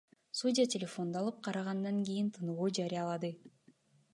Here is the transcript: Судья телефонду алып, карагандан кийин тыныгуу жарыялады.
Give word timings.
Судья 0.37 0.63
телефонду 0.73 1.19
алып, 1.19 1.37
карагандан 1.47 1.99
кийин 2.07 2.33
тыныгуу 2.39 2.71
жарыялады. 2.79 3.31